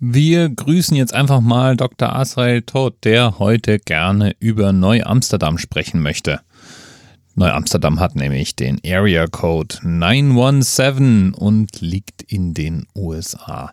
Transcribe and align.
Wir 0.00 0.48
grüßen 0.48 0.96
jetzt 0.96 1.12
einfach 1.12 1.40
mal 1.40 1.76
Dr. 1.76 2.14
Asrael 2.14 2.62
Todd, 2.62 2.94
der 3.02 3.40
heute 3.40 3.80
gerne 3.80 4.36
über 4.38 4.72
Neu-Amsterdam 4.72 5.58
sprechen 5.58 6.00
möchte. 6.00 6.40
Neu-Amsterdam 7.34 7.98
hat 7.98 8.14
nämlich 8.14 8.54
den 8.54 8.78
Area 8.86 9.26
Code 9.26 9.74
917 9.82 11.34
und 11.34 11.80
liegt 11.80 12.22
in 12.22 12.54
den 12.54 12.86
USA. 12.94 13.72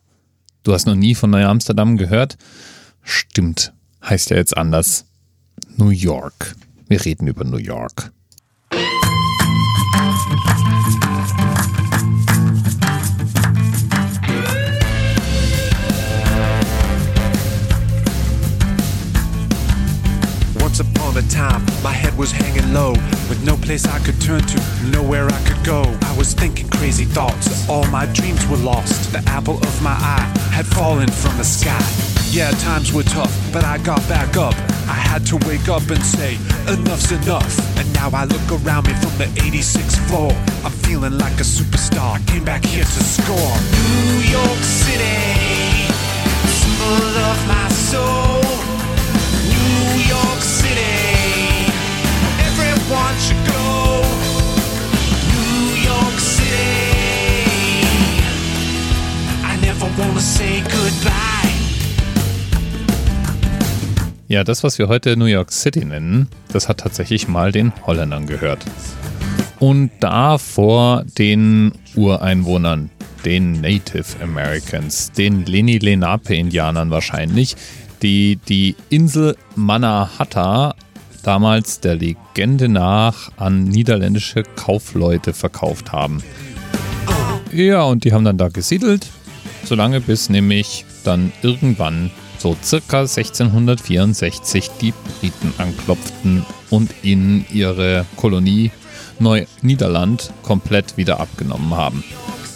Du 0.63 0.73
hast 0.73 0.87
noch 0.87 0.95
nie 0.95 1.13
von 1.13 1.29
Neu-Amsterdam 1.29 1.95
gehört? 1.95 2.39
Stimmt, 3.03 3.73
heißt 4.03 4.31
ja 4.31 4.37
jetzt 4.37 4.57
anders. 4.57 5.05
New 5.77 5.89
York. 5.89 6.55
Wir 6.87 7.05
reden 7.05 7.27
über 7.27 7.43
New 7.43 7.57
York. 7.57 8.11
Was 22.17 22.31
hanging 22.31 22.73
low 22.73 22.91
with 23.29 23.43
no 23.45 23.57
place 23.57 23.85
I 23.85 23.99
could 23.99 24.19
turn 24.21 24.41
to, 24.41 24.59
nowhere 24.85 25.27
I 25.27 25.41
could 25.47 25.63
go. 25.65 25.83
I 26.03 26.17
was 26.17 26.33
thinking 26.33 26.69
crazy 26.69 27.05
thoughts, 27.05 27.67
all 27.69 27.85
my 27.87 28.05
dreams 28.07 28.45
were 28.47 28.57
lost. 28.57 29.11
The 29.11 29.23
apple 29.27 29.57
of 29.57 29.81
my 29.81 29.91
eye 29.91 30.31
had 30.51 30.65
fallen 30.65 31.09
from 31.09 31.37
the 31.37 31.43
sky. 31.43 31.83
Yeah, 32.31 32.51
times 32.51 32.91
were 32.93 33.03
tough, 33.03 33.33
but 33.53 33.63
I 33.63 33.77
got 33.79 33.99
back 34.07 34.37
up. 34.37 34.55
I 34.87 34.93
had 34.93 35.25
to 35.27 35.37
wake 35.47 35.67
up 35.69 35.89
and 35.89 36.03
say, 36.03 36.37
enough's 36.67 37.11
enough. 37.11 37.57
And 37.77 37.91
now 37.93 38.09
I 38.13 38.25
look 38.25 38.47
around 38.51 38.87
me 38.87 38.93
from 38.93 39.17
the 39.17 39.27
86th 39.41 39.97
floor. 40.07 40.31
I'm 40.63 40.71
feeling 40.71 41.17
like 41.17 41.39
a 41.39 41.47
superstar. 41.47 42.25
Came 42.27 42.43
back 42.43 42.63
here 42.65 42.83
to 42.83 43.03
score. 43.03 43.55
New 43.71 44.19
York 44.29 44.61
City, 44.63 45.15
Ja, 64.27 64.43
das, 64.43 64.63
was 64.63 64.79
wir 64.79 64.87
heute 64.87 65.17
New 65.17 65.25
York 65.25 65.51
City 65.51 65.85
nennen, 65.85 66.29
das 66.51 66.67
hat 66.67 66.79
tatsächlich 66.79 67.27
mal 67.27 67.51
den 67.51 67.71
Holländern 67.85 68.25
gehört. 68.25 68.65
Und 69.59 69.91
da 69.99 70.39
vor 70.39 71.03
den 71.19 71.73
Ureinwohnern, 71.95 72.89
den 73.23 73.61
Native 73.61 74.05
Americans, 74.23 75.11
den 75.11 75.45
Leni 75.45 75.77
Lenape-Indianern 75.77 76.89
wahrscheinlich, 76.89 77.55
die 78.01 78.39
die 78.49 78.75
Insel 78.89 79.35
Mannahatta 79.55 80.73
damals 81.21 81.79
der 81.81 81.93
Legende 81.93 82.67
nach 82.67 83.31
an 83.37 83.65
niederländische 83.65 84.41
Kaufleute 84.41 85.33
verkauft 85.33 85.91
haben. 85.91 86.23
Ja, 87.51 87.83
und 87.83 88.03
die 88.03 88.11
haben 88.11 88.25
dann 88.25 88.39
da 88.39 88.49
gesiedelt, 88.49 89.05
solange 89.65 90.01
bis 90.01 90.29
nämlich 90.31 90.83
dann 91.03 91.31
irgendwann 91.43 92.09
so 92.45 92.55
circa 92.61 92.99
1664 92.99 94.69
die 94.79 94.93
Briten 95.19 95.51
anklopften 95.57 96.45
und 96.69 96.93
ihnen 97.01 97.43
ihre 97.51 98.05
Kolonie 98.17 98.69
Neu-Niederland 99.17 100.31
komplett 100.43 100.95
wieder 100.95 101.19
abgenommen 101.19 101.73
haben. 101.73 102.03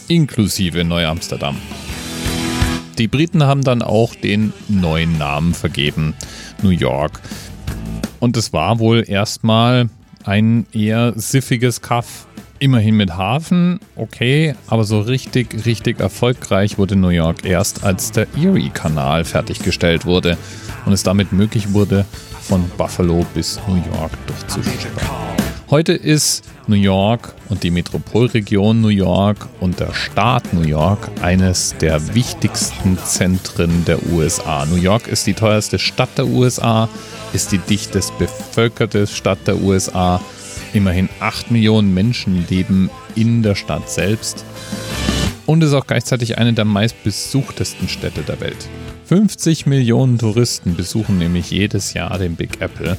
Inklusive 0.08 0.84
Neu-Amsterdam. 0.84 1.58
Die 3.00 3.08
Briten 3.08 3.42
haben 3.42 3.64
dann 3.64 3.82
auch 3.82 4.14
den 4.14 4.54
neuen 4.68 5.18
Namen 5.18 5.56
vergeben, 5.56 6.14
New 6.62 6.70
York. 6.70 7.20
Und 8.20 8.38
es 8.38 8.54
war 8.54 8.78
wohl 8.78 9.04
erstmal 9.08 9.90
ein 10.24 10.68
eher 10.72 11.14
siffiges 11.16 11.82
Kaff. 11.82 12.28
Immerhin 12.62 12.96
mit 12.96 13.16
Hafen, 13.16 13.80
okay, 13.96 14.54
aber 14.68 14.84
so 14.84 15.00
richtig, 15.00 15.66
richtig 15.66 16.02
erfolgreich 16.02 16.78
wurde 16.78 16.98
New 16.98 17.08
York 17.08 17.46
erst, 17.46 17.86
als 17.86 18.12
der 18.12 18.28
Erie-Kanal 18.36 19.24
fertiggestellt 19.24 20.06
wurde 20.06 20.38
und 20.86 20.92
es 20.92 21.04
damit 21.04 21.32
möglich 21.32 21.72
wurde, 21.72 22.06
von 22.42 22.70
Buffalo 22.78 23.26
bis 23.34 23.62
New 23.66 23.76
York 23.76 24.12
durchzuschiffen. 24.28 24.92
Heute 25.70 25.94
ist 25.94 26.44
New 26.68 26.76
York 26.76 27.34
und 27.48 27.64
die 27.64 27.72
Metropolregion 27.72 28.82
New 28.82 28.90
York 28.90 29.48
und 29.62 29.80
der 29.80 29.94
Staat 29.94 30.54
New 30.54 30.68
York 30.68 31.10
eines 31.22 31.76
der 31.80 32.14
wichtigsten 32.14 32.98
Zentren 32.98 33.86
der 33.86 34.06
USA. 34.12 34.66
New 34.66 34.82
York 34.82 35.08
ist 35.08 35.28
die 35.28 35.34
teuerste 35.34 35.80
Stadt 35.80 36.18
der 36.18 36.26
USA, 36.26 36.90
ist 37.32 37.54
die 37.54 37.60
dichtest 37.60 38.18
bevölkerte 38.18 39.08
Stadt 39.08 39.48
der 39.48 39.62
USA. 39.62 40.20
Immerhin 40.74 41.10
8 41.20 41.52
Millionen 41.52 41.94
Menschen 41.94 42.46
leben 42.48 42.90
in 43.16 43.44
der 43.44 43.56
Stadt 43.56 43.90
selbst 43.90 44.46
und 45.46 45.64
ist 45.64 45.74
auch 45.74 45.88
gleichzeitig 45.88 46.38
eine 46.38 46.54
der 46.54 46.66
meistbesuchtesten 46.66 47.90
Städte 47.90 48.22
der 48.22 48.40
Welt. 48.40 48.70
50 49.06 49.66
Millionen 49.66 50.20
Touristen 50.20 50.76
besuchen 50.76 51.18
nämlich 51.18 51.50
jedes 51.50 51.96
Jahr 51.96 52.20
den 52.20 52.36
Big 52.36 52.62
Apple 52.62 52.96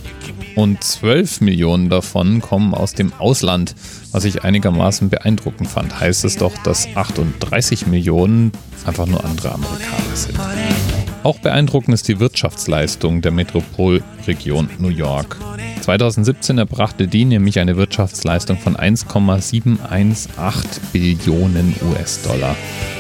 und 0.57 0.83
12 0.83 1.43
Millionen 1.43 1.89
davon 1.89 2.41
kommen 2.41 2.75
aus 2.75 2.95
dem 2.95 3.13
Ausland, 3.13 3.77
was 4.11 4.25
ich 4.25 4.43
einigermaßen 4.43 5.09
beeindruckend 5.09 5.69
fand. 5.69 6.01
Heißt 6.01 6.25
es 6.25 6.37
doch, 6.37 6.53
dass 6.65 6.89
38 6.97 7.87
Millionen 7.87 8.51
einfach 8.85 9.07
nur 9.07 9.25
andere 9.25 9.53
Amerikaner 9.53 10.17
sind. 10.17 10.37
Auch 11.23 11.39
beeindruckend 11.39 11.95
ist 11.95 12.09
die 12.09 12.19
Wirtschaftsleistung 12.19 13.23
der 13.23 13.31
Metropolregion 13.31 14.69
New 14.79 14.89
York. 14.89 15.37
2017 15.91 16.57
erbrachte 16.57 17.09
die 17.09 17.25
nämlich 17.25 17.59
eine 17.59 17.77
Wirtschaftsleistung 17.77 18.59
von 18.59 18.77
1,718 18.77 20.83
Billionen 20.93 21.75
US-Dollar 21.83 22.55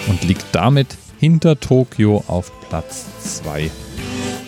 und 0.08 0.24
liegt 0.24 0.46
damit 0.50 0.96
hinter 1.20 1.60
Tokio 1.60 2.24
auf 2.26 2.50
Platz 2.68 3.06
2. 3.20 3.70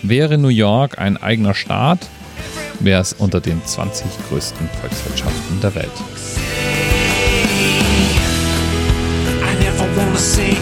Wäre 0.03 0.39
New 0.39 0.49
York 0.49 0.99
ein 0.99 1.19
eigener 1.19 1.55
Staat, 1.55 2.09
wäre 2.81 3.01
es 3.01 3.13
unter 3.13 3.41
den 3.41 3.65
20 3.65 4.09
größten 4.29 4.69
Volkswirtschaften 4.81 5.61
der 5.61 5.77
Welt. 5.77 5.93
I 9.25 9.55
never 9.63 9.87
wanna 9.97 10.19
say 10.19 10.62